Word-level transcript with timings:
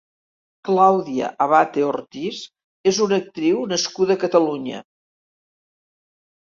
Claudia 0.69 1.29
Abate 1.47 1.83
Ortiz 1.91 2.41
és 2.95 3.03
una 3.07 3.21
actriu 3.23 3.63
nascuda 3.77 4.19
a 4.21 4.25
Catalunya. 4.27 4.85